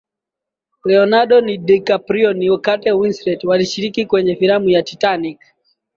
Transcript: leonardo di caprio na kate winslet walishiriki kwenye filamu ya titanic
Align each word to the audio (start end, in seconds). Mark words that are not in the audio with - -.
leonardo 0.87 1.35
di 1.67 1.75
caprio 1.87 2.29
na 2.33 2.57
kate 2.59 2.91
winslet 2.91 3.43
walishiriki 3.43 4.05
kwenye 4.05 4.35
filamu 4.35 4.69
ya 4.69 4.83
titanic 4.83 5.39